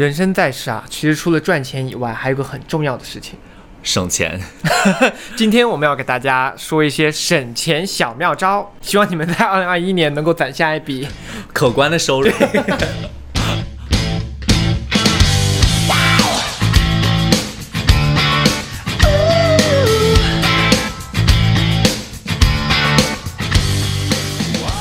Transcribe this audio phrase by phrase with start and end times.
[0.00, 3.38] 人生在世啊，其实除了赚钱以外，还有个很重要的事情。
[3.82, 4.40] 省钱。
[5.36, 11.06] 今天我们要给大家说一些省钱小妙招，希望你们在二零二一年能够攒下一笔
[11.52, 12.30] 可观的收入。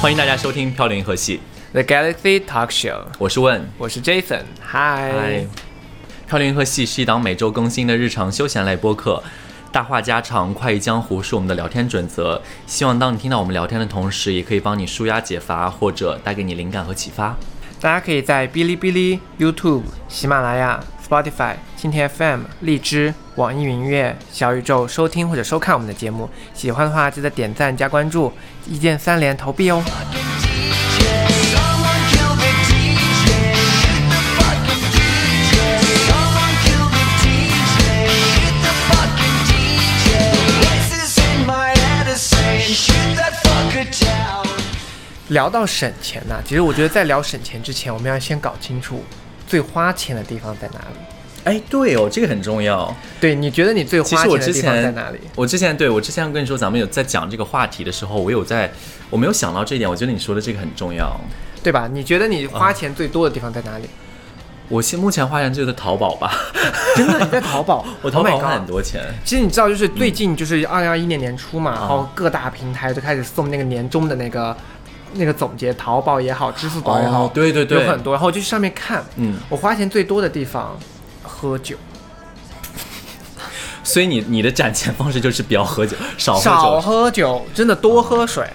[0.02, 1.38] 欢迎大家收听《飘零银河系》，
[1.72, 3.00] The Galaxy Talk Show。
[3.20, 3.70] 我是问。
[3.78, 5.46] 我是 Jason，嗨嗨，。
[6.28, 9.22] 飘零银河系是一档每周更新的日常休闲类播客，
[9.72, 12.42] 大话家常、快意江湖是我们的聊天准则。
[12.66, 17.38] 希望当你听到我们聊天的同时，也可以帮你舒压解乏，或者带给你灵感和启发。
[17.80, 26.28] 大家可以在哔哩哔哩、YouTube、喜马拉雅、Spotify、蜻蜓 FM、荔枝、网易云音乐、小宇宙收听或者收看我们的节目。
[26.56, 28.34] 喜欢的话，记得点赞加关注，
[28.66, 29.84] 一键三连投币哦。
[45.30, 49.04] 聊到省钱呐、其实我觉得在聊省钱之前，我们要先搞清楚
[49.48, 51.00] 最花钱的地方在哪里。
[51.46, 52.94] 哎，对哦，这个很重要。
[53.22, 55.20] 对，你觉得你最花钱的地方在哪里？
[55.36, 58.70] 我之前对我之前跟你说，咱们有在讲这个话题的时候，我有在，
[59.10, 59.90] 我没有想到这一点。
[59.90, 61.20] 我觉得你说的这个很重要。
[61.64, 61.88] 对吧？
[61.92, 63.86] 你觉得你花钱最多的地方在哪里？
[64.68, 66.32] 我现目前花钱就是淘宝吧，
[66.96, 67.84] 真的，你在淘宝？
[68.04, 69.02] 我淘 Oh 宝花很多钱。
[69.26, 74.56] 其实你知道，就是最近就是二零二一年年初嘛，啊然后各大平台就开始送那个年终的那个
[75.14, 78.14] 那个总结，淘宝也好，支付宝也好，哦对对对有很多。
[78.14, 80.78] 然后我就去上面看，嗯，我花钱最多的地方，
[81.24, 81.76] 喝酒，
[83.84, 88.48] 所以你你的攒钱方式就是比较喝酒，少喝少，喝酒，真的多喝水。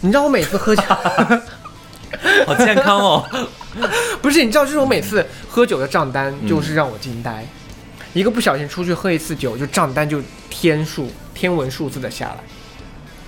[0.00, 0.82] 你知道我每次喝酒，
[2.46, 3.24] 好健康哦。
[4.20, 7.46] 不是你知道，就是我每次喝酒的账单嗯就是让我惊呆，
[8.12, 12.38] 一个不小心出去喝一次酒，就账单就天数天文数字的下来。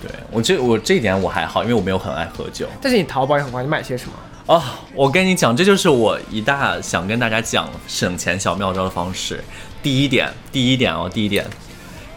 [0.07, 2.67] 对我这我这一点我还好，因为我没有很爱喝酒。
[2.79, 4.13] 但是你淘宝也很快，你买些什么？
[4.45, 4.61] 哦，
[4.93, 9.43] 我跟你讲，这就是我一大想跟大家讲省钱小妙招的方式。
[9.81, 11.43] 第一点，第一点哦，第一点，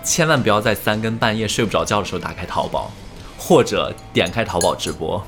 [0.05, 2.93] 千万不要在三更半夜睡不着觉的时候打开淘宝，
[3.39, 5.27] 或者点开淘宝直播。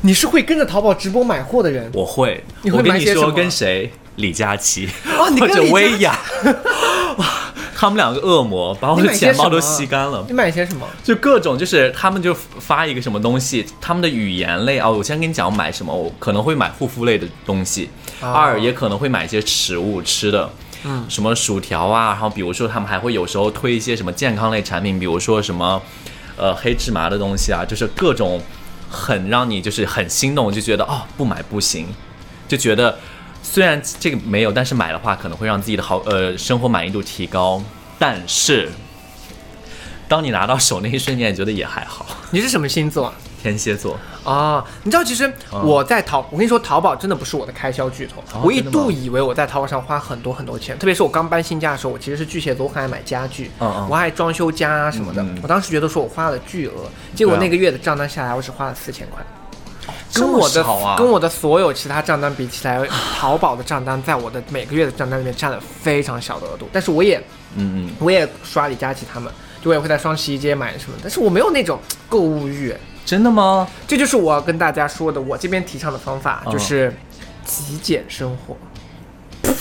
[0.00, 1.90] 你是会跟着淘宝直播买货的人？
[1.92, 3.92] 我会，你会我跟你说买些什么跟谁？
[4.16, 6.18] 李佳琦，哦你或者跟李佳薇娅，
[7.16, 7.26] 哇，
[7.82, 10.24] 他们两个恶魔把我的钱包都吸干了。
[10.28, 10.32] 你。
[10.32, 10.86] 买些什么？
[11.02, 20.48] 就各种就是他们就发一个什么东西，他们的语言类啊、我先跟你讲我买什么，我可能会买护肤类的东西，哦二也可能会买一些食物吃的，
[20.84, 25.82] 嗯，什么薯条啊，然后比如说他们还会有时候推一些什么健康类产品，比如说什么
[26.36, 28.40] 呃黑芝麻的东西啊，就是各种
[28.88, 31.88] 很让你就是很心动，就觉得哦不买不行，
[32.46, 32.96] 就觉得
[33.42, 37.62] 虽然这个没有，但是买的话可能会让自己的好呃生活满意度提高，
[37.98, 38.70] 但是。
[40.08, 42.04] 当你拿到手那一瞬间，你觉得也还好。
[42.32, 43.14] 你是什么星座啊？
[43.42, 45.32] 天蝎座，啊，你知道，其实
[45.64, 48.20] 我在淘，我跟你说，淘宝真的不是我的开销巨头。
[48.34, 55.24] 哦我一度以为我在淘宝上花很多很多钱，特别是我刚搬新家的时候，我其实是巨蟹座，我很爱买家具，嗯嗯我还装修家啊什么的。
[55.42, 56.72] 我当时觉得说我花了巨额，
[57.16, 59.24] 结果那个月的账单下来，我只花了四千块。
[60.14, 62.86] 跟我的、啊跟我的所有其他账单比起来，
[63.18, 66.68] 淘宝的账单在我的每个月的账单里面占了非常小的额度。
[66.72, 67.18] 但是我也
[67.56, 71.78] 嗯嗯，我也刷李佳琦他们，就我也会在双十一街买什么，但是我没有那种
[72.08, 72.74] 购物欲。
[73.04, 73.66] 真的吗？
[73.88, 76.94] 这就是我要跟大家说的，我这边提倡的方法嗯就是
[77.44, 78.56] 极简生活。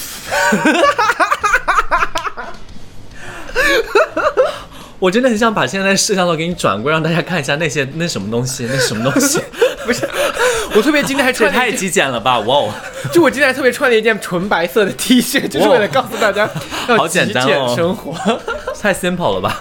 [5.00, 9.42] 我真的很想把现在摄像头给你转过，让大家看一下那些那什么东西，那什么东西，
[9.86, 10.08] 不是，
[10.76, 12.40] 我特别今天还穿了一件，极简了吧！
[12.40, 12.74] 哇哦，
[13.12, 16.50] 就我今天还特别穿了一件纯白色的 T 恤，就是为了告诉大家
[16.88, 17.44] 要好极简
[17.76, 18.14] 生活。
[18.80, 19.60] 太 simple 了吧？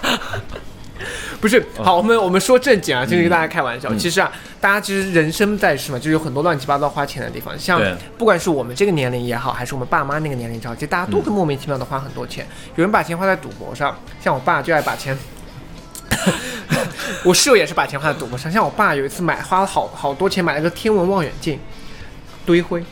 [1.39, 3.91] 不是，嗯好，我们我们说正经啊，就是跟大家开玩笑。
[3.95, 7.57] 其实啊，大家其实人生在世嘛，就有很多乱七八糟花钱的地方。
[7.57, 7.81] 像
[8.17, 12.45] 不管是我们这个年龄也好，还是我们爸妈那个年龄也好，其实大家都会莫名其妙的花很多钱。
[12.75, 15.17] 有人把钱花在赌博上，像我爸就爱把钱。
[17.23, 21.59] 我室友也是把钱花在赌博上，像我爸有一次买花了好好多钱买了个天文望远镜，
[22.45, 22.83] 堆灰。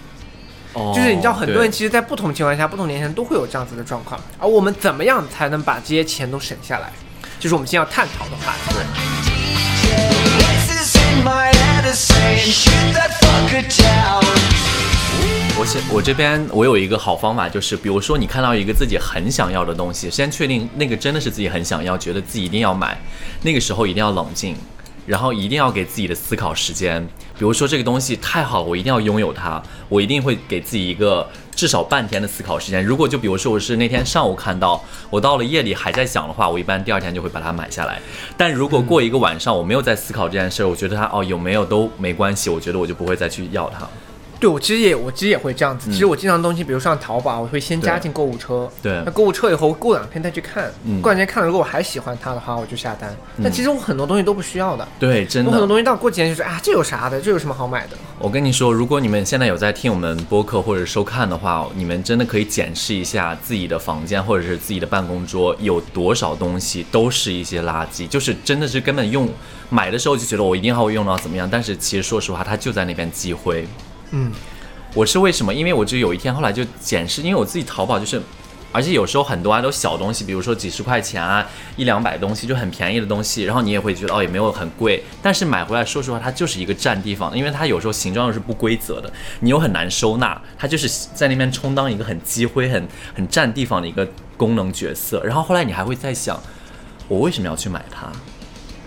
[0.74, 4.22] 哦就是你知道，很多人其实，在不同情况下、不同年龄都会有这样子的状况。
[4.38, 6.92] 而我们怎么样才能把这些钱都省下来，
[7.40, 8.76] 就是我们今天要探讨的话题。
[15.60, 22.98] 我现我这边我有一个好方法，就是比如说你看到一个自己很想要的东西，先确定那个真的是自己很想要，觉得自己一定要买，
[23.42, 24.56] 那个时候一定要冷静，
[25.06, 27.06] 然后一定要给自己的思考时间。
[27.38, 32.82] 比如说这个东西太好了，我一定要拥有它，我一定会给自己一个至少半天的思考时间。
[32.82, 38.00] 如果就比如说我是那天上午看到，我到了夜里还在想的话，我一般第二天就会把它买下来。
[38.38, 43.86] 但如果过一个晚上我没有在思考这件事儿，我觉得它哦有没有都没关系，我觉得我就不会再去要它。
[44.40, 45.92] 对，我其实也我其实也会这样子。
[45.92, 48.70] 其实我经常东西，比如上淘宝，我会先加进购物车。
[48.82, 50.72] 对那购物车以后，过两天再去看。
[50.86, 53.14] 嗯过两天看了，如果我还喜欢它的话，我就下单。
[53.44, 54.88] 但其实我很多东西都不需要的。
[54.98, 55.50] 对，真的。
[55.50, 57.20] 我很多东西到过几天就是啊，这有啥的？
[57.20, 57.98] 这有什么好买的？
[58.18, 69.28] 我跟你说，如果你们现在有在听我们播客或者收看的话，你们真的可以检视一下自己的房间或者是自己的办公桌有多少东西都是一些垃圾，就是真的是根本用
[69.70, 73.68] 买的时候就觉得我一定要用到怎么样，但是其实说实话，它就在那边积灰。
[74.12, 74.32] 嗯，
[74.94, 75.54] 我是为什么？
[75.54, 78.22] 因为我就有一天后来就检视，因为我自己淘宝就是，
[78.72, 89.12] 而且有时候很多啊都小东西，比如说几十块钱啊，一两百东西就很便宜的东西，然后你也会觉得哦也没有很贵，但是买回来说实话它就是一个占地方，因为它有时候形状又是不规则的，
[89.42, 94.08] 你又很难收纳，它就是在那边充当一个很积灰、很 很占地方的一个
[94.38, 95.22] 功能角色。
[95.24, 96.42] 然后后来你还会在想，
[97.08, 98.12] 我为什么要去买它？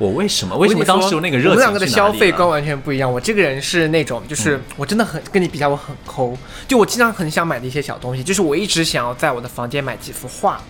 [0.03, 0.57] 我为什么？
[0.57, 3.11] 为什么当时有那个热情我们两个的消费观完全不一样。
[3.11, 6.37] 我这个人是那种，就是嗯我真的很跟你比较，我很抠。
[6.67, 10.61] 就我经常很想买的一些小东西，就是我一直想要在我的房间买几幅画。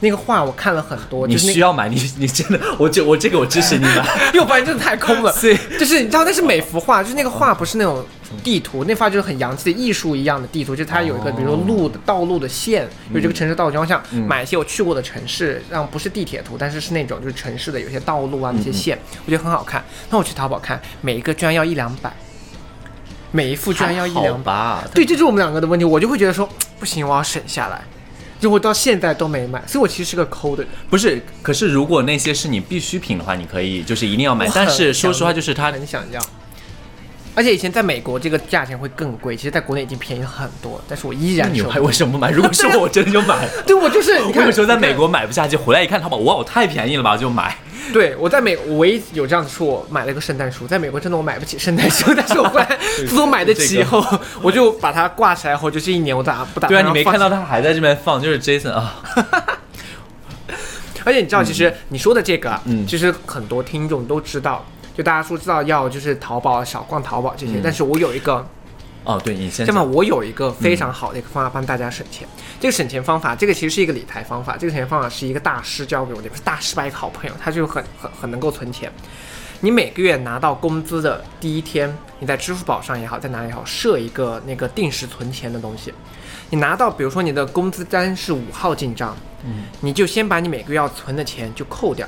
[0.00, 4.06] 那个画我看了很多，你就是那需要买，你你真的，我这我这个我支持你买。
[4.28, 5.32] 因为我发现真的太空了。
[5.36, 8.04] 所以就是 你知道，那是每幅画，就是那个画不是那种
[8.44, 19.82] 地图，那画就是很洋气的艺术一样的地图，就是它有一个比如说路的道路的线，有这个城市道路，就像买一些我去过的城市，让不是地铁图，但是是那种就是城市的有些道路啊那些线，我觉得很好看。
[20.10, 22.12] 那我去淘宝看，每一个居然要一两百，
[23.30, 24.84] 每一幅居然要一两百。
[24.92, 26.46] 对，这就是我们两个的问题，我就会觉得说
[26.78, 27.80] 不行，我要省下来。
[28.38, 30.72] 就我到现在都没买，所以我其实是个抠的人。
[30.90, 34.48] 不是，可是如果那些是你必需品的话，你可以就是一定要买。
[34.54, 36.20] 但是说实话，就是它很想要。
[37.34, 42.30] 而且以前在美国这个价钱会更贵，其实在国内已经便宜了很多，但是我依然你还为什么不买？
[42.30, 43.50] 如果是我，我真的就买了。
[43.66, 47.54] 对我就是 你我看，有时候在美，国买不下去，回来一看淘宝，哇，我太便宜了吧，就买。
[47.92, 52.78] 对我在美，我唯一有这样的是我买了一个圣诞树，在美国真的我买不起圣诞树， 但是我后来
[53.08, 54.04] 自从买得起以后，
[54.42, 59.02] 我就把它挂起来后，就这一年我打不打对啊，你没看到他还在这边放，就是 Jason 啊。
[61.04, 62.84] 而且你知道，其实你说的这个啊，嗯。
[62.86, 64.64] 其实很多听众都知道，
[64.96, 67.60] 就大家说知道要就是淘宝少逛淘宝这些，嗯。
[67.62, 68.44] 但是我有一个
[69.06, 72.26] 哦，对你先这么，我有一个非常好的一个方法帮大家省钱。
[72.60, 74.56] 这个省钱方法，这个其实是一个理财方法。
[74.56, 78.92] 这个省钱方法是一个大师教给我的，不是大师吧，一个好朋友，他就很很很能够存钱。
[79.60, 85.94] 你每个月拿到工资的第一天，你在支付宝上也好，在哪里也好，设一个那个定时存钱的东西。
[86.50, 92.06] 你拿到，比如说你的工资单是五号进账，嗯，你就先把你每个月要存的钱就扣掉。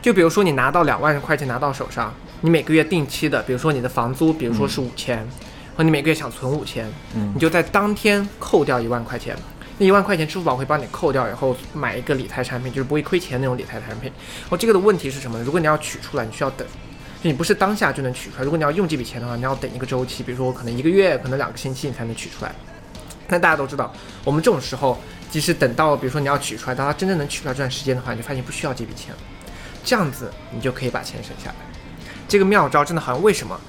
[0.00, 5.26] 就比如说你拿到两万块钱拿到手上，你每个月定期的，比如说你的房租，比如说是五千、
[5.76, 9.36] 或你每个月想存五千，嗯你就在当天扣掉一万块钱。
[9.76, 14.08] 那一万块钱支付宝会帮你扣掉以后，买一个理财产品，就是不会亏钱那种理财产品。
[14.48, 15.44] 哦，这个的问题是什么呢？
[15.44, 16.64] 如果你要取出来，你需要等，
[17.20, 18.44] 就你不是当下就能取出来。
[18.44, 22.54] 如果你要用这笔钱的话，你要等一个周期，比如说我可能一个月，可能两个星期你才能取出来。
[23.26, 23.92] 但大家都知道，
[24.22, 24.96] 我们这种时候，
[25.28, 29.18] 即使等到比如说你要取出来，当它真正能取出来这段时间的话，你就发现不需要这笔钱了，
[29.82, 31.56] 这样子你就可以把钱省下来。
[32.28, 33.60] 这个妙招真的好像为什么？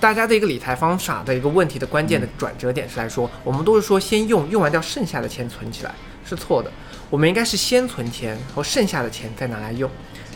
[0.00, 5.94] 大家的一个理财方法的一个问题的关键的转折点是来说，我们都是说先用，用完掉剩下的钱存起来，
[6.26, 6.70] 是错的。
[7.10, 9.90] 我们应该是先存钱，然后剩下的钱再拿来用，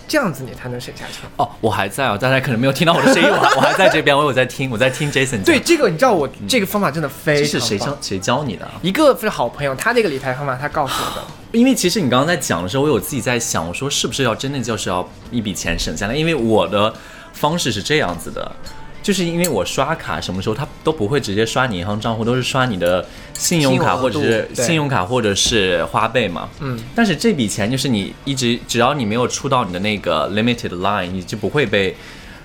[0.07, 1.29] 这样子你才能省下钱。
[1.37, 5.43] 哦，我还在啊，大家可能没有听到我的声音，我还我还在这边，我有在听，我在听 Jason。
[5.43, 8.73] 对，这个你知道我这个方法真的非常这是谁教谁教你的啊？
[8.83, 11.27] 一个是好朋友，他这个理财方法他告诉我的。
[11.59, 16.15] 因为其实你刚刚在讲的时候，我有自己在想，我说是不是要真的就是要一笔钱省下来？
[16.15, 16.93] 因为我的
[17.33, 18.57] 方式是这样子的，
[19.05, 26.49] 就是因为我刷卡什么时候它都不会直接刷你银行账户，都是刷你的信用卡或者是信用卡或者是花呗嘛。
[26.61, 31.95] 嗯，但是这笔钱就是你一直只要你没有出到你的那个 limited line，你就不会被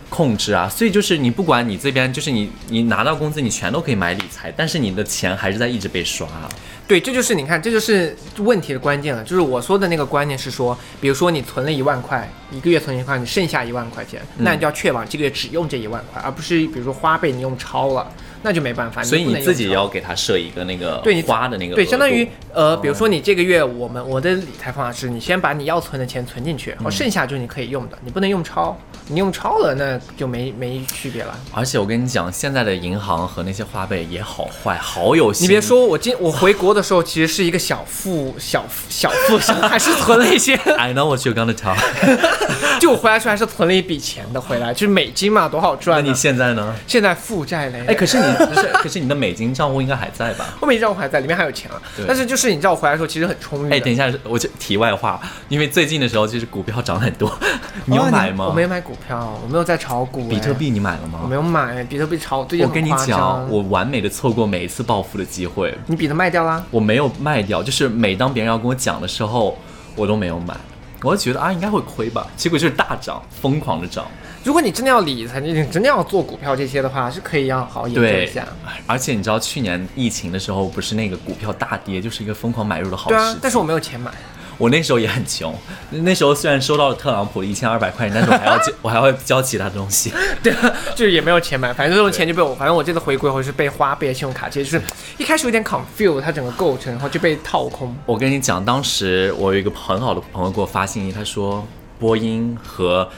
[0.09, 0.67] 控制啊。
[0.67, 6.27] 所以就是你不管你这边就是你你拿到工资，你全都可以买理财，但是你的钱还是在一直被刷。
[6.27, 6.49] 啊
[6.87, 9.23] 对，这就是你看，这就是问题的关键了。
[9.23, 19.03] 就是我说的那个关键是说，比如说你存了一万块，一个月存一块，你剩下一万块钱，那你就要确保这个月只用这一万块，而不是比如说花呗你用超了，那就没办法。
[19.03, 28.77] 所以你自己要给他设一个那个对你花的那个对，额相当于呃，比如说你这个月我们我的理财方法是，你先把你要存的钱存进去，嗯然后剩下就是你可以用的，你不能用超，
[29.07, 31.37] 你用超了那就没没区别了。
[31.53, 35.45] 而且我跟你讲，现在的银行和那些花呗也好坏，好有心。
[35.45, 41.75] 你别说，我今我回国的时候其实是一个小富小富小富商，还是存了一些，， I know what you're gonna tell。
[42.79, 46.09] 就我回来的时候还是存了一笔钱的回来，就是美金嘛，多好赚、那。
[46.09, 46.73] 你现在呢？
[46.87, 47.85] 现在负债累累。
[47.87, 50.45] 哎，可是你不是，可是你的美金账户应该还在吧？
[50.59, 51.81] 后面一账户还在，里面还有钱啊。
[52.07, 53.75] 但是就是你知道我回来的时候其实很充裕的。
[53.75, 57.31] 哎，等一下，我就题外话，因为最近的时候其实股票涨很多，
[57.85, 58.47] 你有哦买吗？
[58.47, 61.19] 我没买股票，我没有在炒股、比特哎币你买了吗？
[61.23, 66.63] 我没有买，比特币炒最近我跟你讲，我完美的错过每一次暴富的机会，你比特卖掉啦？
[66.71, 69.57] 我没有卖掉，就是每当别人要跟我讲的时候，
[69.95, 70.55] 我都没有买。
[71.01, 74.05] 我就觉得啊，应该会亏吧，结果就是大涨，疯狂的涨。
[74.43, 78.47] 如果你真的要理财，你真的要做股票这些的话，是可以要好好研究一对下。，
[78.87, 84.11] 而且你知道去年疫情的时候，不是那个股票大跌，就是一个疯狂买入的好对时机。，啊但是我没有钱买。
[84.57, 85.55] 我那时候也很穷，
[85.89, 90.11] 那时候虽然收到了特朗普的一千二百块钱，但是我还要交， 我还要交其他的东西。
[90.43, 94.83] 对啊，就是也没有钱买，反正这种钱就被我，反正我这次回归后是被花呗、信用卡其实，就是
[95.17, 97.95] 一开始有点 confuse 它整个构成，然后就被套空。
[98.05, 101.65] 我跟你讲，当时我有一个很好的朋友给我发信息，他说
[101.97, 103.09] 波音和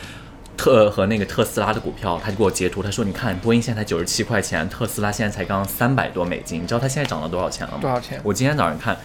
[0.58, 7.80] 特和那个特斯拉的股票，他就给我截图，他说你看波音现在才九十七块钱，特斯拉现在才刚三百多美金，你知道它现在涨了多少钱了吗？
[7.82, 8.96] 多少钱我今天早上看，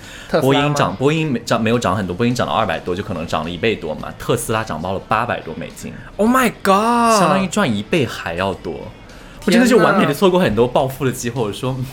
[0.41, 7.19] 波音涨，波音没涨没有涨很多，波音涨了二百多，就可能涨了一倍多嘛，特斯拉涨到了八百多美金，Oh my god！
[7.19, 8.75] 相当于赚一倍还要多。
[9.45, 11.41] 我真的就完美的错过很多暴富的机会。
[11.41, 11.87] 我说嗯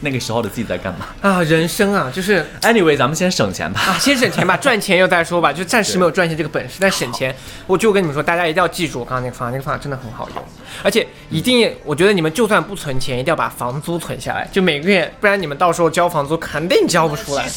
[0.00, 3.80] 那个时候的自己在干嘛啊，人生啊，就是？Anyway，咱们先省钱吧。
[3.80, 7.34] 啊，先省钱吧， 赚钱又再说吧，就暂时没有赚钱这个本事，但省钱，
[7.66, 10.44] 我就跟你们说，大家一定要记住我刚刚那个方法，那个方法真的很好用，
[10.82, 17.48] 而且一定，我觉得你们就算不存钱，一定要把房租存下来，就每个月，不然你们到时候交房租肯定交不出来。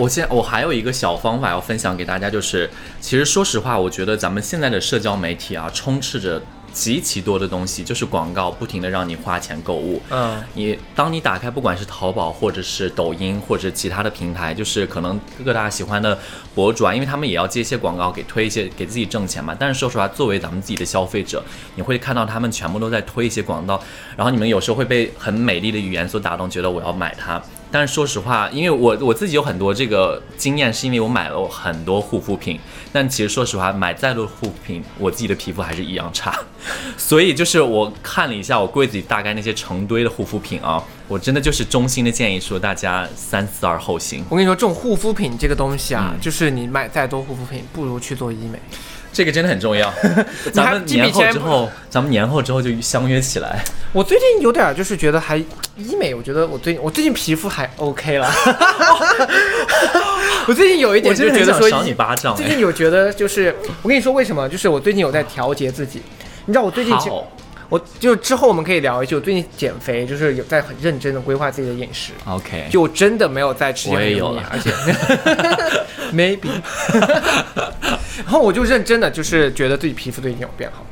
[0.00, 2.70] 我现我还有一个小方法要分享给大家，就是
[3.02, 6.40] 其实说实话，我觉得咱们现在的社交媒体啊，充斥着
[6.72, 10.00] 极其多的东西，就是广告，不停的让你花钱购物。
[10.08, 16.18] 嗯，你当你打开不管是淘宝或者是抖音或者其他的平台，就是可能各大喜欢的
[16.54, 19.54] 博主啊，因为他们也要接一些广告，给推一些给自己挣钱嘛。
[19.60, 23.78] 但是说实话，作为咱们自己的消费者，你会看到他们全部都在推一些广告，
[24.16, 27.42] 然后你们有时候会被很美丽的语言所打动，觉得我要买它。
[27.70, 32.58] 但是说实话，因为我我自己有很多这个经验，是因为我买了很多护肤品，
[32.92, 36.36] 但其实说实话，买再多护肤品，我自己的皮肤还是一样差。
[36.98, 44.24] 所以就是我看了一下我柜子里大概那些成堆的护肤品啊，我真的就是衷心的建议说大家三思而后行。
[44.28, 48.58] 我跟你说，这种护肤品这个东西啊，嗯就是你买再多护肤品，不如去做医美。
[49.12, 49.92] 这个真的很重要。
[50.52, 53.62] 咱们年后之后，咱们年后之后就相约起来。
[53.92, 58.30] 我最近有点就是觉得还医美，我觉得我最近我最近皮肤还 OK 了。
[60.46, 62.36] 我最近有一点就我真的觉得说想赏你巴掌哎。
[62.36, 64.48] 最近有觉得就是，我跟你说为什么？
[64.48, 66.00] 就是我最近有在调节自己。
[66.46, 66.94] 你知道我最近
[67.68, 74.72] 我就之后我们可以聊一句，我最近减肥就是有在很认真的规划自己的饮食，OK，就我真的没有在吃我也很油腻有了而且
[76.12, 76.48] maybe，
[78.30, 80.86] 然后我就认真的就是觉得自己皮肤都已经有变好。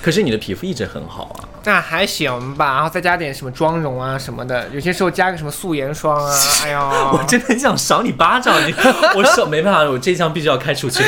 [0.00, 1.44] 可是你的皮肤一直很好啊。
[1.64, 8.74] 那还行吧，然后再加点什么妆容啊什么的，有些时候加个什么素颜霜啊， 哎呀，我真的很想赏你巴掌，你
[9.14, 11.04] 我手没办法，我这枪必须要开出去。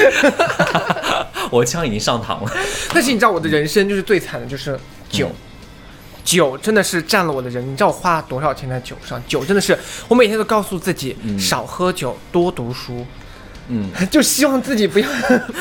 [1.51, 2.53] 我枪已经上膛了。
[2.93, 4.79] 但是你知道我的人生就是最惨的就是
[5.09, 5.29] 酒。
[5.29, 5.35] 嗯
[6.23, 9.21] 酒真的是占了我的人，你知道我花了多少钱在酒上？
[9.27, 13.05] 酒真的是，我每天都告诉自己、少喝酒，多读书，
[13.71, 15.09] 嗯， 就希望自己不要，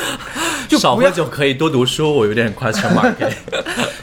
[0.68, 3.14] 就要，少喝酒可以多读书，我有点 question mark。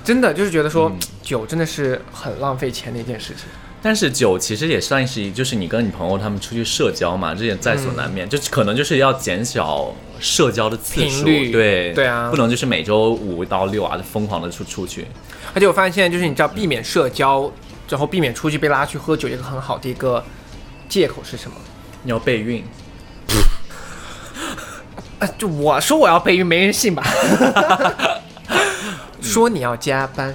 [0.04, 3.44] 真的就是觉得嗯说、酒真的是很浪费钱的一件事情。
[3.80, 15.06] 但是酒其实也算是，就是你跟你朋友他们出去社交嘛，这也在所难免，就可能就是要减少社交的次数，对对啊不能就是每周五到六啊疯狂的出出去。
[15.54, 17.52] 而且我发现现在就是你知道避免社交，
[17.90, 20.24] 然后避免出去被拉去喝酒，一个很好的一个
[20.90, 21.56] 借口是什么？
[22.04, 22.66] 你要备孕，啊，
[25.38, 27.04] 就我说我要备孕，没人信吧？
[29.22, 30.34] 说你要加班，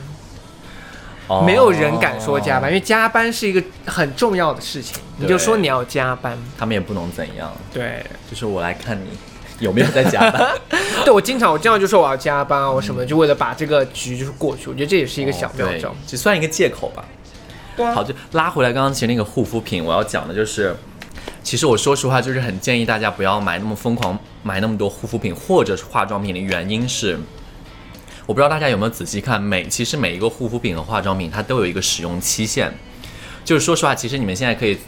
[1.28, 4.98] 哦没有人敢说加班，因为加班是一个很重要的事情。
[5.16, 9.06] 你就说你要加班，他们也不能怎样，对，就是我来看你
[9.60, 10.52] 有没有在加班。
[11.04, 14.68] 对我经常我经常就说我要加班啊，我什么的，就为了把这个局就是过去。
[14.68, 15.94] 我觉得这也是一个小妙招。
[16.06, 17.04] 只算一个借口吧。
[17.76, 20.76] 对啊好，就拉回来刚刚其实那个护肤品，我要讲的就是，
[21.42, 27.18] 其实我说实话，就是很建议大家不要买那么疯狂，买那么多护肤品或者是化妆品的原因是，
[28.26, 32.72] 我不知道大家有没有仔细看，每其实每一个护肤品和化妆品它都有一个使用期限。
[33.44, 34.78] 就是说实话，其实你们现在可以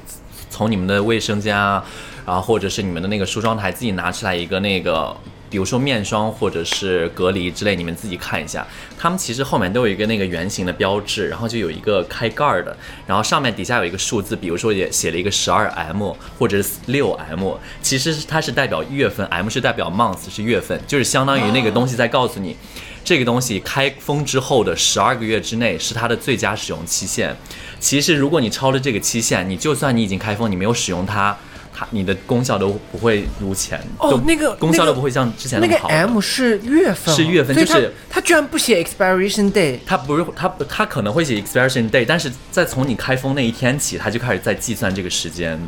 [0.49, 1.85] 从你们的卫生间啊，
[2.25, 5.17] 然后或者是你们的那个梳妆台自己拿出来一个那个，
[5.55, 8.67] 比如说面霜或者是隔离之类，你们自己看一下，
[8.99, 22.57] 它们其实后面都有一个那个圆形的标志，然后就有一个开盖儿的，然后上面底下有一个数字，比如说也写了一个十二 M 或者六 M，其实它是代表月份，M 是代表 month 是月份，就是相当于那个东西在告诉你。
[23.05, 27.37] 这个东西开封之后的十二个月之内是它的最佳使用期限。
[27.79, 31.39] 其实，如果你超了这个期限，你就算你已经开封，你没有使用它，
[31.75, 35.95] 它你的功效都不会如前，都哦那个功效都不会像之前那个么好的。
[35.95, 39.78] M 是月份哦，是月份就是它它居然不写 expiration day。
[39.85, 45.61] 它不是它它可能会写 expiration day，但是在从你开封那一天起，它就开始在计算这个时间。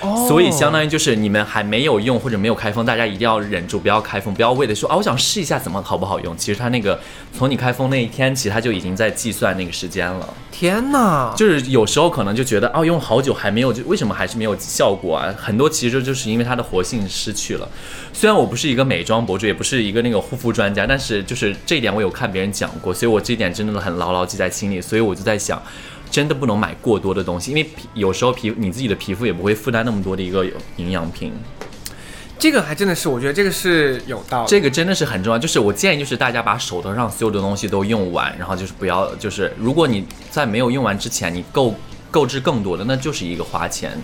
[0.00, 6.36] 哦所以相当于就是你们还没有用或者没有开封，大家一定要忍住，不要开封，不要为了说啊我想试一下怎么好不好用。
[6.36, 6.98] 其实它那个
[7.36, 10.28] 从你开封那一天起，它就已经在计算那个时间了。
[10.50, 11.32] 天哪！
[11.36, 15.34] 就是有时候可能就觉得啊用好久还没有，就为什么还是没有效果啊？
[15.38, 17.68] 很多其实就是因为它的活性失去了。
[18.12, 24.80] 虽然我不是一个美妆博主，也不是一个那个护肤专家，但是就是这一点我有看别人讲过，所以我这一点真的很牢牢记在心里。
[24.80, 25.62] 所以我就在想。
[26.10, 30.44] 真的不能买过多的东西，因为皮有时候皮你自己的皮肤也不会负担那么多的一个
[30.76, 31.32] 营养品，
[32.38, 34.48] 这个还真的是，我觉得这个是有道理。
[34.48, 35.38] 这个真的是很重要。
[35.38, 41.74] 就是我建议就是大家把手头上所有的东西都用完，然后就是不要就是如果你在没有用完之前你购
[42.10, 43.96] 购置更多的，那就是一个花钱。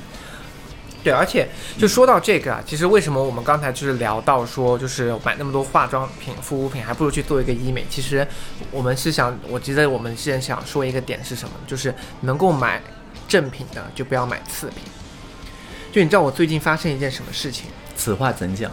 [1.06, 1.48] 对，而且
[1.78, 7.86] 就说到这个啊，其实为什么我们刚才就是聊到说，就是买那么多化妆品、护肤品，还不如去做一个医美。
[7.88, 8.26] 其实
[8.72, 12.82] 我们是想，我记得我们之前想说一个点是什么，就是能够买
[13.28, 14.78] 正品的就不要买次品。
[15.92, 17.66] 就你知道我最近发生一件什么事情？
[17.96, 18.68] 此话怎讲？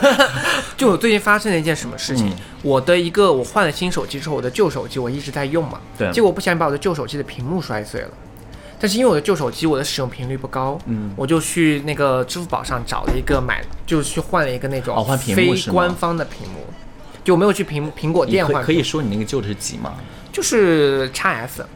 [0.76, 2.28] 就我最近发生了一件什么事情？
[2.28, 8.10] 嗯我的一个我换了新手机之后，我的旧手机我一直在用嘛，对结果我不小心把我的旧手机的屏幕摔碎了。
[8.82, 11.12] 但是因为我的旧手机我的使用频率不高，嗯。
[11.14, 16.66] 我就去那个支付宝上找了一个买，就去换了一个那种非官方的屏幕，
[17.22, 19.94] 就我没有去苹苹果店换，可以可以说你那个旧的是几吗？
[20.32, 21.66] 就是 x S。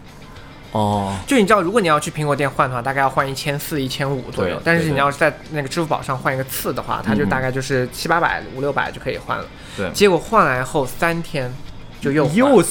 [0.73, 9.45] 哦，就你知道，如果你要去苹果店换的话，大概要换一千四、一千五左右但是你要是在那个支付宝上换一个次的话，它就嗯大概就是七八百、五六百就可以换了。
[9.77, 11.51] 对，结果换来后三天
[12.01, 12.63] 就又换又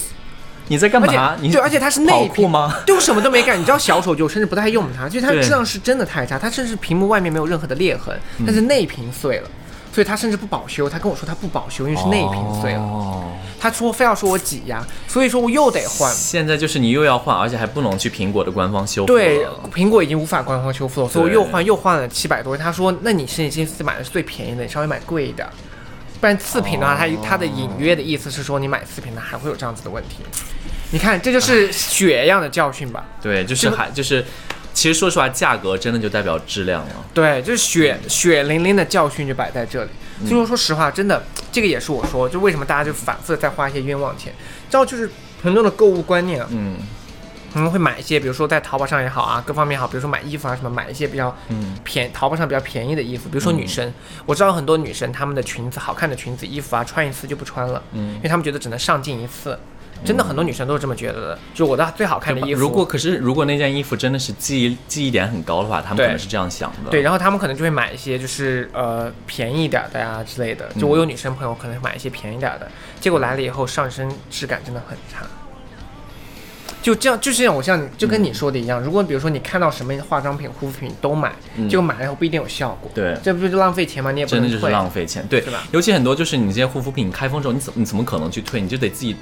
[0.68, 1.36] 你在干嘛？
[1.40, 2.76] 你且对，而且它是内屏酷吗？
[2.86, 3.60] 对我什么都没干。
[3.60, 9.50] 你知道小手机我甚至不太用它，就是它的质量是真的太差，它甚至屏幕外面没有任何的裂痕，但是内屏碎了。
[9.94, 12.82] 所以它甚至不保修，他跟我说他不保修，因为是内屏碎了。
[12.82, 13.24] 哦，
[13.58, 16.12] 他说非要说我挤压，所以说我又得换。
[16.14, 22.58] 现在就是你又要换，而且还不能去苹果的官方修复对，苹果已经无法官方修复了，所以我又换又换了七百多。
[22.58, 25.48] 他说，那你是你这次买的是最便宜的，你稍微买贵一点。
[26.26, 30.24] 不然次品的话，它它的隐约的意思是说，你买次品的还会有这样子的问题。
[30.90, 33.06] 你看，这就是血一样的教训吧？
[33.22, 34.26] 对，就是还就是，
[34.74, 37.06] 其实说实话，价格真的就代表质量了。
[37.14, 39.92] 对，就是血血淋淋的教训就摆在这里。
[40.22, 44.34] 所以说，说实话，真的，这个也是我说，就为什么大家就反复的在花一些冤枉钱。
[44.68, 45.08] 知道，就是
[45.44, 46.78] 很多的购物观念啊，嗯
[47.56, 53.94] 可能会买一些，比如说在淘宝上也好啊，各方面也好，比如说买衣服啊什么，买一些比较嗯便淘宝上比较便宜的衣服，比如说女生，
[54.26, 59.58] 我知道很多女生她们的裙子好看的裙子衣服啊，穿一次就不穿了，嗯因嗯为她们觉得只能上镜一次。
[60.04, 66.92] 真的很多女生都是这么觉得的，就我的最好看的衣服，如果可是如果那件衣服真的是记忆记忆点很高的话，他们可能是这样想的。
[66.92, 70.70] 对，然后他们可能就会买一些就是呃便宜一点儿的呀之类的。
[70.78, 75.26] 就我有女生朋友可能会买一些便宜点儿的，结果来了以后上身质感真的很差。
[76.86, 81.34] 就这样，就是像我像你就跟你说的一样，如果比如说你看到什么化妆品、护肤品都买，
[81.68, 84.12] 就买了以后不一定有效果，对这不是浪费钱吗？
[84.12, 84.70] 你也不真的就是。
[84.70, 88.62] 浪费钱，对是吧尤其很多就是你这些护肤品开封之后，你怎么你怎么可能去退？
[88.62, 89.16] 你就得自己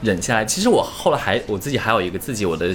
[0.00, 0.42] 忍下来。
[0.42, 2.72] 其实我后来还我自己还有一个自己我的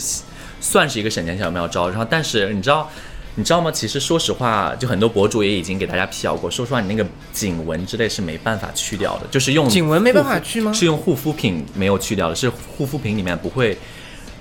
[0.60, 2.88] 算是一个省钱小妙招，然后但是你知道
[3.34, 3.72] 你知道吗？
[3.72, 7.04] 其实说实话，就很多博主也已经给大家辟谣过，说实话，你那个
[7.34, 13.76] 颈纹之类是没办法去掉的，就是用颈纹没办法去吗是用护肤品没有去掉的，是护肤品里面不会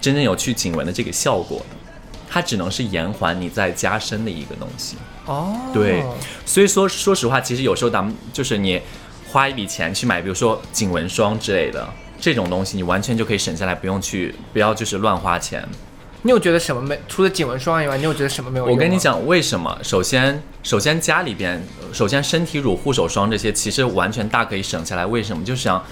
[0.00, 1.76] 真正有去颈纹的这个效果的。
[2.32, 4.96] 它只能是延缓你在加深的一个东西。
[5.26, 6.04] 哦，对，
[6.46, 8.80] 所以说说实话，其实有时候咱们就是你
[9.28, 15.68] 花一笔钱去买，比如说颈纹霜之类的这种东西，你完全就可以省下来，不用去不要就是乱花钱。
[16.22, 16.96] 你有觉得什么没？
[17.08, 18.66] 除了颈纹霜以外，你有觉得什么没有？
[18.66, 19.76] 我跟你讲为什么？
[19.82, 21.60] 首先，首先家里边，
[21.92, 25.04] 首先身体乳、护手霜这些其实完全大可以省下来。
[25.04, 25.44] 为什么？
[25.44, 25.84] 就是想。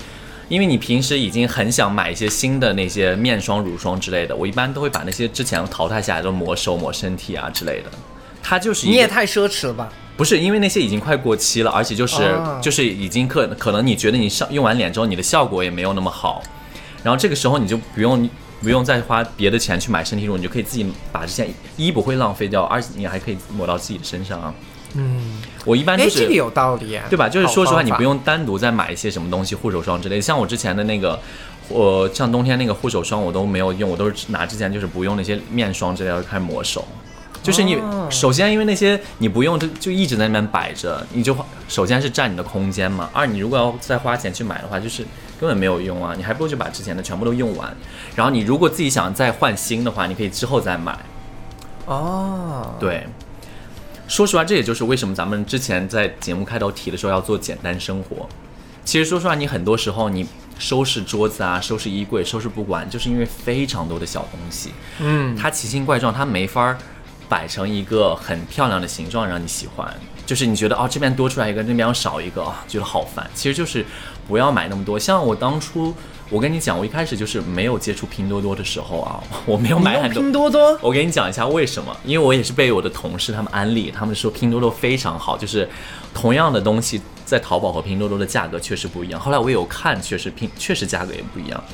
[0.49, 7.91] 因为你平时已经很想买一些新的那些面霜、乳霜之类的，我一般都会把那些之前淘汰下来的抹手、抹身体啊之类的。
[8.43, 9.93] 它就是你也太奢侈了吧？
[10.17, 16.43] 不是因为那些已经快过期了，而且就是、哦就是已经可可能你觉得你上用完脸之后，你的效果也没有那么好，
[17.05, 18.29] 然后这个时候你就不用
[18.63, 24.55] 不用再花别的钱去买身体乳，你就可以自己把这些一不会浪费掉，而且你还可以抹到自己的身上啊。
[24.95, 25.21] 嗯，
[25.65, 27.29] 我一般哎，就是这个有道理啊，对吧？
[27.29, 30.23] 就是说实话，你不用单独再买一些什么东西，护手霜之类的。
[30.23, 31.19] 像我之前的那个，
[31.69, 36.85] 我像冬天那个护手霜我都没有用，我都是拿之前就是不用那些面霜之类的开始抹手。
[37.41, 41.37] 就是你、哦首先因为那些你不用就就一直在那边摆着，你就
[41.69, 43.11] 首先是占你的空间嘛。
[43.13, 45.05] 二你如果要再花钱去买的话，就是
[45.39, 47.75] 根本没有用啊，你还不如就把之前的全部都用完。
[48.17, 50.99] 然后你如果自己想再换新的话，你可以之后再买。
[51.85, 53.07] 哦，对，
[54.09, 58.27] 说实话，这也就是为什么咱们之前在节目开头提的时候要做简单生活。
[58.83, 60.27] 其实说实话，你很多时候你
[60.59, 66.79] 收拾桌子啊、收拾衣柜、收拾不完，就是因为非常多的小东西，嗯，它奇形怪状，它没法儿
[67.29, 69.95] 摆成一个很漂亮的形状让你喜欢。
[70.29, 73.27] 就是你觉得哦，这边多出来一个，那边要少一个啊、觉得好烦。
[73.35, 73.83] 其实就是
[74.29, 74.99] 不要买那么多。
[74.99, 75.95] 像我当初，
[76.29, 80.23] 我跟你讲，我一开始就是没有接触拼多多的时候啊， 我没有买很多。
[80.23, 85.67] 拼多多，我给你讲一下为什么，因为我也是被我的同事他们安利，他们说拼多多非常好，就是
[86.13, 89.19] 同样的东西在淘宝和拼多多的价格确实不一样。
[89.19, 91.65] 后来我有看，确实拼确实价格也不一样，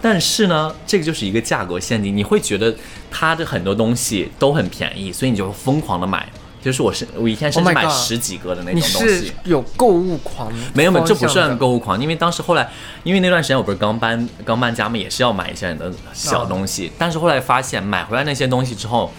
[0.00, 2.72] 但是呢，这个就是一个价格陷阱，你会觉得
[3.10, 6.28] 它的很多东西都很便宜，所以你就疯狂的买。
[6.64, 9.32] 就是我是我一天甚 Oh 至买十几个的那种东是西。
[9.44, 10.50] 有购物狂？
[10.72, 12.66] 没有没有，这不算购物狂，因为当时后来，
[13.02, 19.12] 因为那段时间我不是刚搬刚搬家嘛，也是要买一些的小东西，但是后来发现买回来那些东西之后，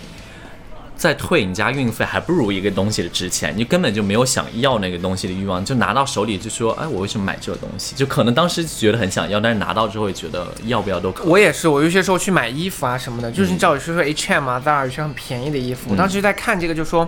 [0.96, 7.96] 再退你家运费还不如一个东西的值钱，你根本就没有想要那个东西的欲望，就拿到手里就说，哎，我为什么买这个东西？
[7.96, 11.28] 就可能当时觉得很想要，但是拿到之后也觉得要不要都可以。
[11.28, 17.08] 我也是，我有些时候去买衣服啊什么的，就是你知道，有些时候 H&M 啊、Zara 有些很便宜的衣服，我当时就在看这个，就说。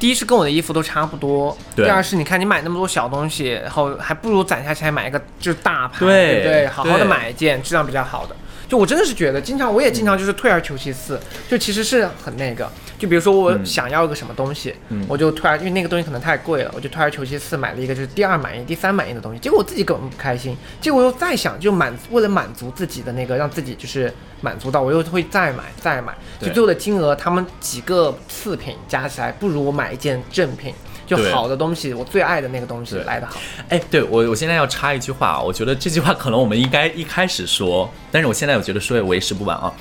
[0.00, 6.66] 第一是跟我的衣服都差不多，对第二是你看你买那么多小东西，然后还不如攒下钱买一个就是大牌，对不对？
[6.66, 8.34] 好好的买一件质量比较好的。
[8.68, 12.70] 就我真的是觉得，经常我也经常就是退而求其次，就其实是很那个。
[12.98, 19.40] 就比如说我想要一个什么东西，嗯我就退而因为那个东西可能太贵了，我就退而求其次买了一个就是第二满意、第三满意的东西。
[19.40, 30.72] 结果我自己根本不开心，结果我又再想就满为了满足自己的那个让自己就是满足到，我又会再买再买，就最后的金额他们几个次品加起来不如我买一件正品。
[31.16, 33.40] 就好的东西，我最爱的那个东西来的好。
[33.68, 39.72] 哎，对我我现在要插一句话啊，我觉得这句话可能我们应该一开始说，但是我现在我觉得说也为时不晚啊。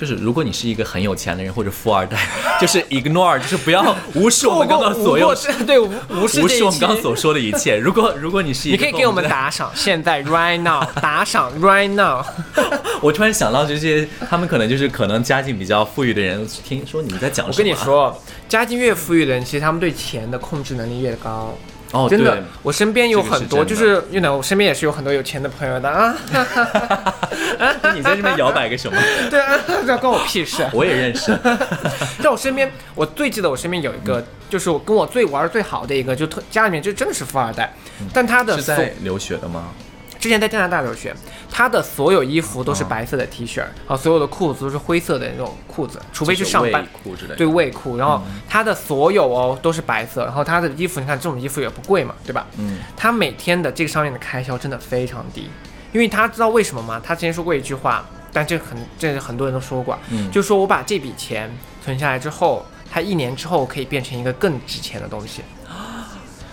[0.00, 2.16] 就是如果你是一个很有钱的人或者富二代，
[2.58, 5.34] 就是 ignore，就是不要无视我们刚刚所有
[5.66, 7.76] 对无无视我们刚刚所说的一切。
[7.76, 12.24] 如果如果你是一个你可以给我们，打赏，现在 right now 打赏 right now。
[13.02, 17.54] 我突然想到这些，他们可能就是可能家境比较富裕的人，听说你们在讲什么？
[17.54, 21.54] 我跟你，说，家境越富裕的人，其实他们对钱的控制能力越高。
[21.92, 26.14] 哦，真的，我身边有很多，这个就是是 you know，我身边也是有很多有钱的朋友的啊。
[27.94, 28.96] 你在这边摇摆个什么？
[29.28, 30.64] 对啊，这关我屁事。
[30.72, 31.36] 我也认识，
[32.22, 37.74] 在我身边，我最记得我身边有一个，就是我跟我最玩的最好的一个，就特家里面就真的是富二代，
[38.12, 39.70] 但他的是在留学的吗？
[40.20, 41.14] 之前在加拿大留学，
[41.50, 46.84] 他的所有衣服都是白色的 T 恤，啊，所有的裤子都是灰色的那种裤子，除非去上班就是。
[46.84, 47.36] 卫裤之类的。
[47.36, 52.46] 对卫裤，然后他的所有哦都是白色，然后他的衣服，你看这种衣服也不贵嘛，对吧？
[52.58, 55.48] 嗯，他每天的这个上面的开销真的非常低，
[55.92, 57.00] 因为他知道为什么吗？
[57.02, 61.50] 他之前说过一句话，但这很这很多人都说过，嗯就说我把这笔钱
[61.82, 65.40] 存下来之后，他一年之后可以变成一个更值钱的东西。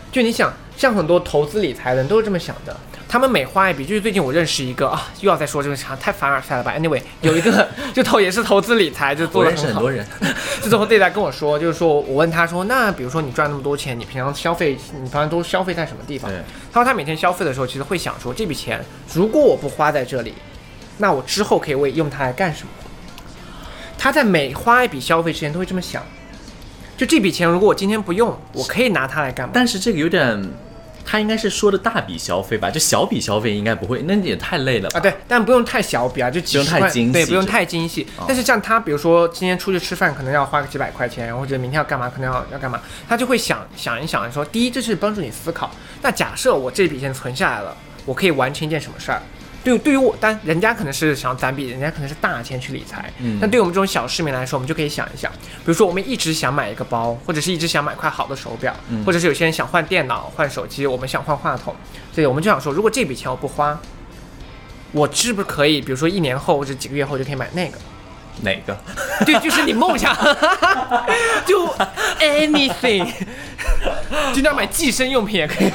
[0.09, 2.73] 就你想，像很多投资理财的人都是这么想的。
[3.09, 7.65] 他们每花一笔，就是最近我认识一个啊，又要再说这个啥，太凡尔赛了吧？Anyway，有一个
[7.95, 9.89] 就投也是投资理财，就做我的很多。
[9.89, 10.05] 人，
[10.61, 16.29] 就最后对来跟我说，就是说我问他说，那比如说你赚那么多钱，你平常消费，你平常都消费在什么地方？
[16.73, 20.33] 他说他每天消费的时候，其实会想说，这笔钱如果我不花在这里，
[20.97, 22.69] 那我之后可以为用它来干什么？
[23.97, 26.03] 他在每花一笔消费之前都会这么想，
[26.97, 29.51] 就这笔钱如果我今天不用，我可以拿它来干嘛？
[29.55, 30.51] 但是这个有点，
[31.07, 32.69] 他应该是说的大笔消费吧？
[32.69, 34.99] 就小笔消费应该不会，那也太累了吧？
[34.99, 38.07] 啊，对，但不用太小笔啊，就几十块，不用太精细对，不用太精细。
[38.17, 45.71] 哦但是像他，比如说今天出去吃饭，可能要花个几百块钱，或者明天要干嘛，可能要要干嘛，他就会想想一想，说第一，这是帮助你思考。
[46.01, 47.73] 那假设我这笔钱存下来了，
[48.05, 49.21] 我可以完成一件什么事儿？
[49.63, 53.11] 对，对于我，但人家可能是想攒笔，人家可能是大钱去理财。
[53.19, 61.75] 嗯但对于我们这种小市民来说，我们就可以想一想，比如说我们一直想买一个包，或者是一直想买块好的手表，嗯或者是有些人想换电脑、换手机，我们想换话筒，
[62.13, 63.77] 所以我们就想说，如果这笔钱我不花，
[64.93, 67.77] 我是不是可以，比如说一年后或者几个月后就可以买那个？
[68.43, 68.77] 哪个？
[69.25, 70.15] 对，就是你梦想，
[71.45, 71.67] 就
[72.19, 73.11] anything，
[74.33, 75.71] 就那买计生用品也可以。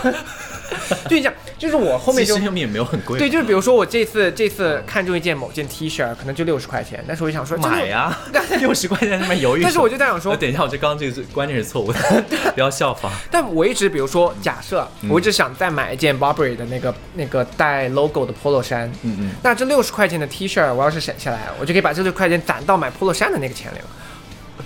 [1.09, 8.17] 就这样，就是我后面就也没有很贵，对，就是比如说我这次这次看中一件某件 T 恤，可能就六十块钱，但是我就想说买呀，
[8.61, 9.63] 六十块钱在那么犹豫。
[9.63, 11.99] 但是我就在想说呃，等一下，我这刚刚这个观念是错误的，
[12.55, 13.11] 不要效仿。
[13.31, 23.85] 但我一直比如说假设，嗯我一直想再买一件 Burberry 的那个那个带 logo 的 polo 衫，嗯嗯，那这六十块钱的 T 恤，我要是省下来，我就可以把这六十块钱攒到买 polo 衫的那个钱里了。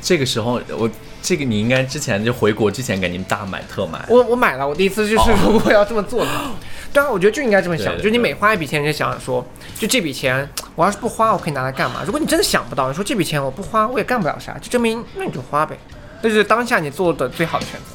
[0.03, 0.89] 这个时候我
[1.23, 4.05] 这个你应该之前就回国之前给您大买特买。
[4.09, 6.53] 我我买了，我第一次就是如果要这么做的话，
[6.93, 9.45] 对啊我觉得就应该这么想，对对就你每花一笔钱，你就想想说，
[9.79, 12.03] 就这笔钱我要是不花，我可以拿来干嘛？
[12.05, 15.77] 如果你真的想不到，你说这笔钱我不花，我也干不了啥，就证明那你就花呗，
[16.23, 17.87] 这就是当下你做的最好的选择。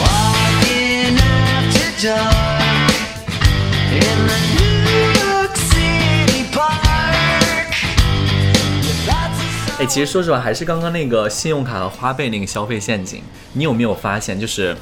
[0.00, 2.94] Walking after dark
[3.90, 4.53] in the
[9.84, 14.74] 哎，其实说实话，还是刚刚那个信用卡和花呗那个消费陷阱，你有没有发现，就是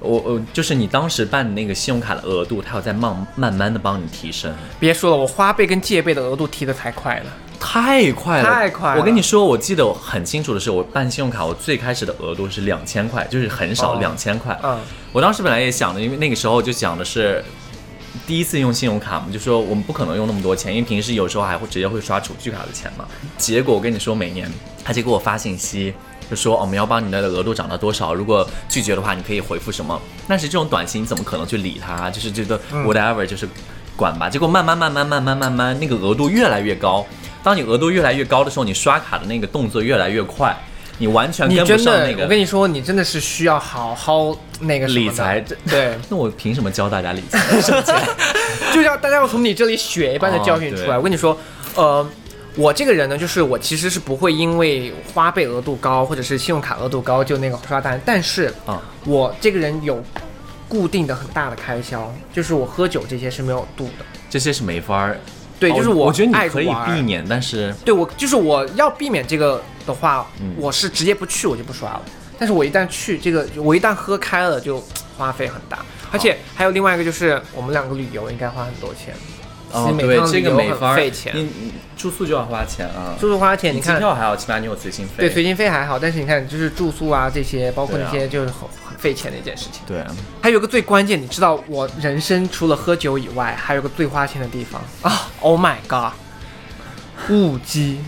[0.00, 7.32] 我我就是你当时办的那个信用卡的额度，它有在慢慢慢的帮你提升，别说了，我花呗跟借呗的额度提的才快了。
[7.58, 14.54] 太快了，太快了我跟你说，我记得我很清楚的是，我办信用卡，我最开始的额度是两千块，就是很少哦两千块。
[14.62, 14.78] 嗯
[15.12, 17.42] 我当时本来也想的，因为那个时候就讲的是。
[18.26, 23.06] 第一次用信用卡嘛，就说我们不可能用那么多钱，因为平时有时候还会直接会刷储蓄卡的钱嘛。
[23.38, 24.50] 结果我跟你说，每年
[24.84, 25.92] 他就给我发信息，
[26.30, 30.00] 就说、我们要帮你的额度涨到多少，如果拒绝的话，你可以回复什么。
[30.28, 32.10] 但是这种短信你怎么可能去理他？
[32.10, 33.48] 就是觉得 whatever，、就是
[33.96, 34.28] 管吧。
[34.30, 37.04] 结果慢慢慢慢慢慢慢慢，那个额度越来越高。
[37.42, 40.56] 当你额度越来越高的时候，你刷卡的那个动作越来越快，
[40.98, 45.40] 你完全你跟不真的，上那个我跟你说，你真的是需要好好那个理财。
[45.40, 47.38] 这对， 那我凭什么教大家理财？
[48.72, 50.96] 就要大家要从你这里血一般的教训出来。
[50.96, 51.36] 哦我跟你说，
[51.74, 52.06] 呃，
[52.54, 60.02] 我这个人呢，就是我其实是不会因为花呗额度高或者是信用卡额度高就那个刷单，但是啊我这个人有
[60.68, 64.04] 固定的很大的开销，就是我喝酒这些是没有度的。
[64.30, 65.18] 这些是没法儿。
[65.58, 67.02] 对，哦就是我我觉得爱你可以避。
[67.02, 72.02] 免，但是对我就是我要避免这个的话，嗯我是直接不去，我就不刷了。
[72.38, 74.82] 但是我一旦去，这个我一旦喝开了，就
[75.16, 75.78] 花费很大。
[76.10, 79.14] 而且还有另外一个就是，我们两个旅游应该花很多钱。
[79.70, 85.12] 哦，每对这个没法费钱你你住宿就要花钱啊，住宿花钱，你看机看，票还好，起码你有随心费。
[85.16, 89.80] 对随心费还好，但是你看，就是住宿啊这些，包括那些就是很很费钱的一件事情。
[89.86, 96.12] 对啊，还有一个最关键，你知道我人生除了喝酒以外，还有个最花钱的地方啊！Oh my god，
[97.30, 98.00] 误机。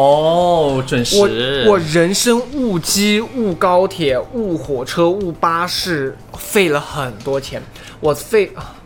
[0.00, 1.18] 哦，准时。
[1.66, 7.62] 我我人生误机、误高铁、误火车、误巴士，费了很多钱。
[8.00, 8.76] 我费，啊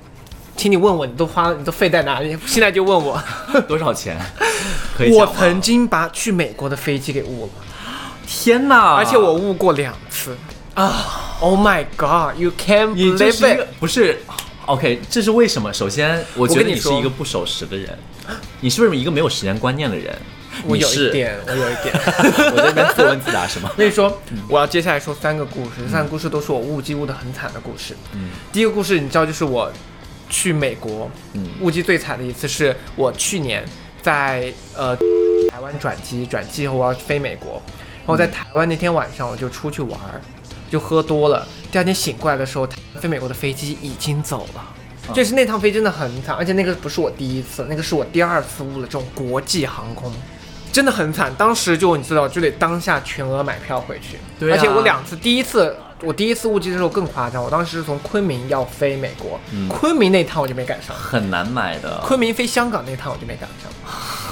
[0.56, 2.36] 请你问我，你都花，你都费在哪里？
[2.46, 3.22] 现在就问我。
[3.68, 4.18] 多少钱？
[4.96, 7.52] 可以我曾经把去美国的飞机给误了，
[8.26, 8.94] 天哪！
[8.94, 10.36] 而且我误过两次
[10.74, 13.66] 啊！Oh my god，you can't believe it！
[13.78, 14.20] 不是
[14.66, 15.72] ？OK，这是为什么？
[15.72, 17.98] 首先，我觉得你是一个不守时的人，
[18.60, 20.16] 你是不是一个没有时间观念的人？
[20.66, 21.94] 我有一，点，我有一点。
[22.52, 23.70] 我在那边自问自答是吗？
[23.76, 27.94] 所以说，我要接下来说三个故事，这三个故事都是我误机误的很惨的故事。
[28.12, 28.30] 嗯。
[28.52, 29.70] 第一个故事你知道，就是我
[30.28, 31.48] 去美国，嗯。
[31.60, 33.64] 误机最惨的一次是我去年
[34.02, 34.96] 在呃
[35.50, 37.62] 台湾转机，转机以后我要飞美国，
[37.98, 40.20] 然后在台湾那天晚上我就出去玩儿，
[40.70, 42.66] 就喝多了，第二天醒过来的时候，
[43.00, 44.64] 飞美国的飞机已经走了。
[45.12, 50.10] 就是那趟飞真的很惨，而且那个不是我第一次，那个是我第二次误了这种国际航空，
[50.74, 51.32] 真的很惨。
[51.36, 54.18] 当时就你知道，就得当下全额买票回去。
[54.40, 62.00] 对啊而且我两次，第一次我第一次误机的时候更夸张，我当时是从昆明要飞美国，嗯昆明那趟我就没赶上，很难买的。
[62.02, 63.70] 昆明飞香港那趟我就没赶上。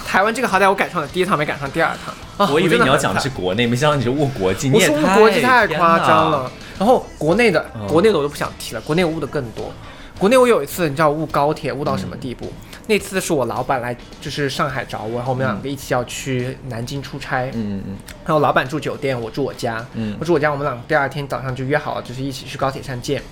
[0.05, 2.13] 台湾这个好歹我赶上了第一趟，没赶上第二趟。
[2.37, 4.69] 啊、我以为你要讲的是国内，没想到你是误国际。
[4.69, 6.51] 你也我说误国际太夸张了。
[6.79, 9.73] 然后国内的嗯国内的我都不想提了，国内我误的更多。
[10.19, 12.53] 国内我有一次，你知道误高铁误到什么地步？
[12.87, 17.47] 那次是我老板来，就是上海找我，然后我们两个一起要去南京出差。
[17.55, 19.85] 嗯嗯然后老板住酒店，我住我家。
[19.95, 23.23] 嗯我住我家，我们俩第二天早上就约好了，就是一起去高铁站见。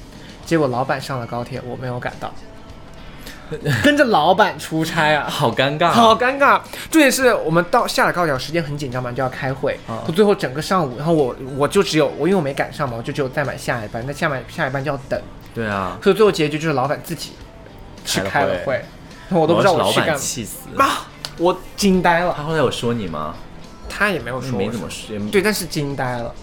[0.46, 2.32] 结果老板上了高铁，我没有赶到，
[3.84, 5.30] 跟着老板出差啊嗯。
[5.30, 5.90] 好尴尬。
[5.90, 6.60] 好尴尬。
[6.90, 9.78] 重点是我们到下了高铁，时间很紧张嘛，就要开会。
[9.88, 14.02] 啊我最后整个上午，然后我我就只有我因为我没赶上嘛，我就只有再买下一班。
[14.06, 15.20] 那下买下一班就要等，
[15.54, 17.32] 对啊，所以最后结局就是老板自己
[18.04, 18.84] 去开了会，
[19.30, 20.16] 我都不知道是老板我去干嘛。
[20.16, 20.56] 气死。
[20.76, 21.06] 啊！
[21.38, 23.34] 我惊呆了，他后来有说你吗？
[23.88, 25.18] 他也没有说我没怎么说。
[25.30, 26.34] 对，但是惊呆了。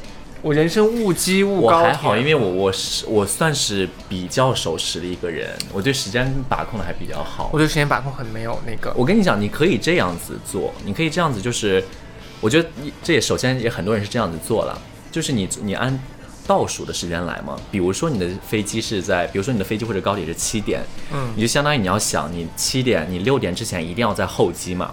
[0.41, 1.83] 我人生误机误我高我。
[1.83, 7.57] 还好，因为我我是我算是比较守时的一个人，我对时间把控的还比较好我。
[7.57, 8.93] 对时间把控很没有那个。
[8.95, 11.83] 我跟你讲，你可以这样子做，你可以这样子，就是
[12.41, 14.79] 我觉得你这也首先也很多人是这样子做了，
[15.11, 15.99] 就是你你按
[16.47, 17.55] 倒数的时间来嘛。
[17.69, 20.81] 比如说你的飞机是在，比如说你的飞机或者高铁是七点，
[21.13, 24.91] 嗯你就相当于你要想，你七点你六点之前一定要在候机嘛。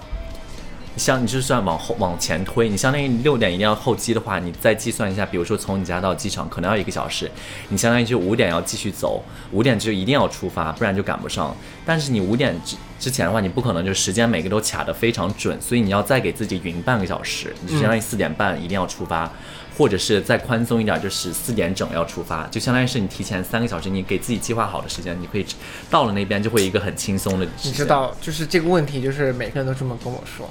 [0.96, 7.28] 你像你就算往后往前推，你相当于你六点一定要候机的话，你再计算一下，比如说从你家到机场可能要一个小时，
[7.68, 11.52] 你相当于就五点要继续走，五点就一定要出发，不然就赶不上。
[11.84, 19.28] 但是你五点之之前的话，你不可能就时间每个都卡得非常准，所以你要再给自己匀半个小时，你就相当于四点半一定要出发。
[19.76, 25.46] 或者是再宽松一点，就是四点整要出发，就相当于是你提前三个小时，你给自己计划好的时间，你可以
[25.90, 27.46] 到了那边就会一个很轻松的。
[27.62, 30.48] 你知道，就是这个问题，就是每个人都这么跟我说，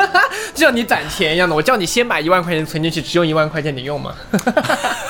[0.54, 1.54] 就像你攒钱一样的。
[1.56, 4.14] 我叫你先把一万块钱存进去，只用一万块钱你用吗？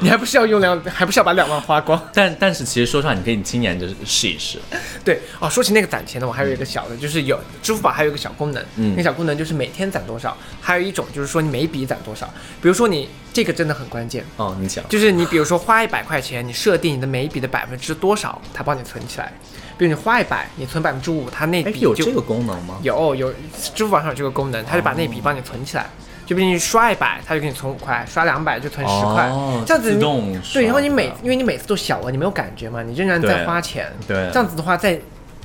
[0.00, 2.00] 你还不是要用两，还不是要把两万花光？
[2.12, 4.58] 但但是其实说实话，你可以今年就试一试。
[5.04, 12.26] 对哦，说起那个攒钱的，我还有一个小的，就是有支付宝还有一个小功能，嗯那小功能就是每天攒多少，还有一种就是说你每笔攒多少。
[12.60, 19.32] 比如说你这个真的很关键，哦，你讲，就是你比如说花一百块钱，你设定你的每一笔的百分之多少，它帮你存起来。
[19.78, 22.78] 比如你花一百，你存百分之五，它那哎，笔就有这个功能吗？
[22.82, 23.32] 有有，
[23.74, 25.86] 支付宝上有这个功能，它就把那笔帮你存起来。
[26.30, 30.64] 就比如你刷一百，它就给你存五块；刷两百就存十块，哦这样子你自动对。
[30.64, 33.92] 然后你每因为你每次都小额，你没有感觉嘛，你仍然在花钱。
[34.06, 34.94] 对这样子的话，在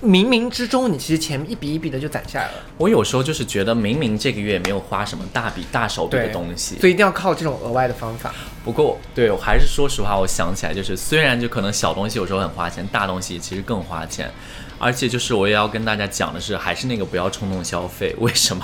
[0.04, 2.54] 冥冥之中，你其实钱一笔一笔的就攒下来了。
[2.78, 8.32] 我有时候就是觉得明明这个月没有花什么大笔大手笔的东西，所以一定要靠这种额外的方法。
[8.64, 14.30] 不过，对我还是说实话，我想起来就是，虽然就可能小东西有时候很花钱，大东西其实更花钱，
[14.78, 18.16] 而且就是我也要跟大家讲的是，还是那个不要冲动消费。
[18.20, 18.64] 为什么？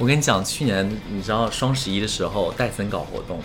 [0.00, 3.38] 我跟你讲，去年你知道双十一的时候，戴森搞活动，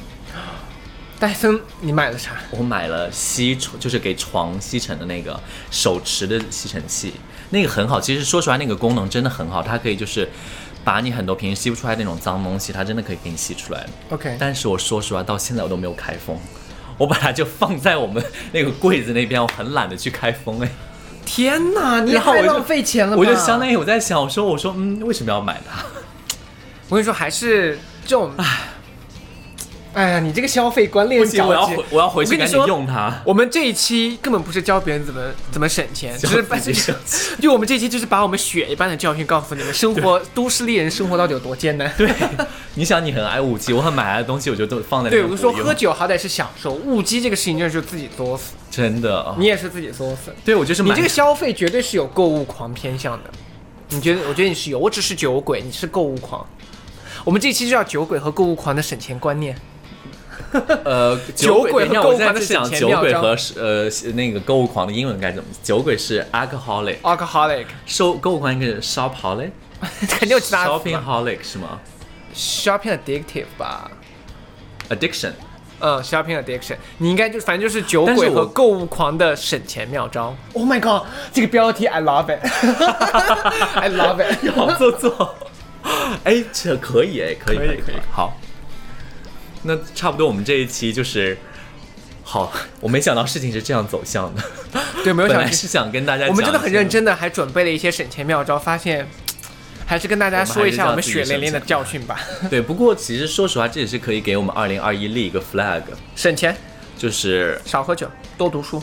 [1.20, 2.32] 戴森，你买了啥？
[2.50, 5.38] 我买了吸尘，就是给床吸尘的那个
[5.70, 7.16] 手持的吸尘器，
[7.50, 8.00] 那个很好。
[8.00, 10.30] 其实说实话，那个功能真的很好，它可以就是
[10.82, 13.86] 把你很多平时吸不出来那种脏东西，它真的可以给你吸出来。
[14.12, 16.40] OK，但是我说实话，到现在我都没有开封，
[16.98, 20.72] 我把它就放在我们那个柜子那边，我很懒得去开封哎。
[21.26, 23.20] 天哪，你也然后我就太浪费钱了吧！
[23.20, 25.84] 我就相当于我在想，我说我说嗯，为什么要买它？
[26.88, 28.32] 我跟你说，还是这种，
[29.94, 33.22] 哎呀，你这个消费观念我要回我要回去用它。
[33.26, 35.22] 我们这一期根本不是教别人怎么
[35.52, 36.94] 怎么省钱， 只是把自己省
[37.42, 41.92] 就我们这一期就是把我们血一般的教训告诉你们，生活都市丽人生活到底有多艰难。
[41.98, 42.08] 对，
[42.76, 50.32] 你想你很爱五 G，我很买来的东西我就都放在那对，我就说喝酒好歹是享受，物机这个事情就是自己作死，真的啊，你也是自己作死。
[50.44, 53.32] 对我就是买你这个消费绝对是有购物狂偏向的，
[53.90, 54.22] 你觉得？
[54.28, 56.46] 我觉得你是有，我只是酒鬼，你是购物狂。
[57.26, 59.58] 我们这期就叫酒鬼和购物狂的省钱观念。
[60.86, 65.50] 呃酒鬼和购物狂的省钱酒鬼和呃那个购物狂的英文该怎么？
[65.64, 69.50] 酒鬼是 alcoholic，Alcoholic，收购物狂应该是 shopholic。
[70.08, 71.80] 肯定有其他 shopping 吧 holic 是吗
[72.34, 73.92] shopping addictive 吧
[74.90, 75.32] ？？addiction。
[75.80, 80.34] 嗯，shopping addiction，你应该就反正就是酒鬼和购物狂的省钱妙招。
[80.54, 84.52] Oh my god，这个标题 I love it，I love it。
[84.56, 85.36] 好做作。
[86.24, 88.38] 哎，这可以哎，可以可以可以好，
[89.64, 91.38] 那差不多我们这一期就是
[92.24, 94.44] 好，我没想到事情是这样走向的。
[95.04, 96.88] 对，没有 想到是想跟大家，我们真的很认。
[96.90, 99.08] 真的，还准备了一些省钱妙招，发现
[99.86, 102.20] 还是跟大家说一下我们血淋淋的教训吧。
[102.50, 105.84] 对，不过其实说实话，这也是可以给我们二零二一立一个 flag，
[106.16, 106.56] 省钱，
[106.98, 108.82] 就是少喝酒，多读书。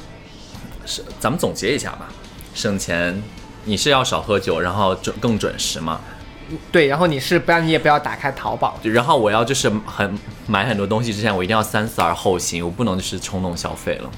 [0.84, 2.08] 是咱们总结一下吧，
[2.54, 3.22] 省钱。
[3.64, 6.00] 你是要少喝酒，然后准更准时吗？
[6.70, 8.78] 对，然后你是不然你也不要打开淘宝。
[8.82, 14.10] 然后我要就是很买很多东西之前，我一定要三思而后行，我不能就是冲动消费了。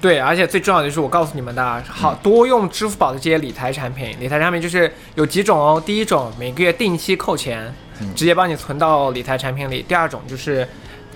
[0.00, 5.80] 对，而且最重要的就是我告诉你们的啊，好多用支付宝的这些理财产品，理财产品就是有几种哦。
[5.84, 7.72] 第一种每个月定期扣钱，
[8.16, 10.66] 直接帮你存到理财产品里；第二种就是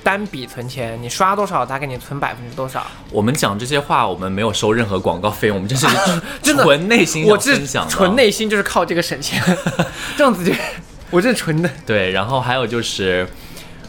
[0.07, 2.87] 单笔存钱，你刷多少他给你存百分之多少。
[3.11, 5.85] 我们讲这些话，我们没有收任何广告费，我们这是
[6.41, 9.43] 真的纯内心我这想分享的，纯内心就是靠这个省钱，
[10.17, 10.53] 这样子就
[11.11, 11.69] 我这纯的。
[11.85, 12.13] 对。
[12.13, 13.27] 然后还有就是，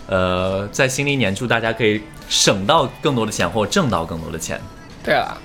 [0.08, 4.60] 呃，在新的一年，祝大家可以省到更多的钱，或挣到更多的钱。
[5.04, 5.38] 对了，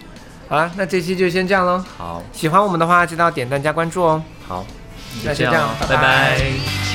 [0.48, 1.84] 好了，那这期就先这样喽。
[1.98, 4.22] 好，喜欢我们的话，记得要点赞加关注哦。
[4.48, 4.64] 好，
[5.22, 6.91] 那就这样哦拜拜拜拜